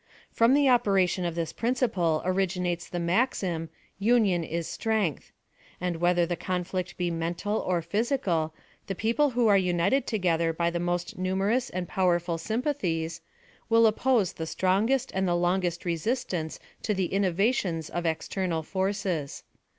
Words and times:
From 0.31 0.55
the 0.55 0.67
operation 0.67 1.25
of 1.25 1.35
this 1.35 1.53
principle 1.53 2.23
originates 2.25 2.89
the 2.89 2.97
maxim" 2.99 3.69
Union 4.09 4.43
is 4.43 4.65
strength;" 4.67 5.31
and 5.79 5.97
whether 5.97 6.25
the 6.25 6.35
conflict 6.35 6.97
be 6.97 7.11
mental 7.11 7.59
or 7.59 7.83
physical, 7.83 8.51
the 8.87 8.95
people 8.95 9.29
who 9.29 9.47
are 9.47 9.59
united 9.59 10.07
together 10.07 10.53
by 10.53 10.71
the 10.71 10.79
most 10.79 11.19
numerous 11.19 11.69
and 11.69 11.87
powerful 11.87 12.39
sympathies, 12.39 13.21
will 13.69 13.85
oppose 13.85 14.33
the 14.33 14.47
strongest 14.47 15.11
and 15.13 15.27
the 15.27 15.35
long 15.35 15.63
est 15.63 15.85
resistance 15.85 16.59
to 16.81 16.95
the 16.95 17.13
innovations 17.13 17.87
of 17.87 18.03
external 18.07 18.63
forces. 18.63 19.43